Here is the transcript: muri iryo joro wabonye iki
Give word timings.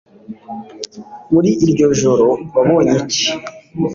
muri 1.31 1.49
iryo 1.65 1.85
joro 2.01 2.27
wabonye 2.53 2.91
iki 3.01 3.25